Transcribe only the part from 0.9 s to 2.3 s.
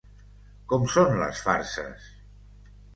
són les farses?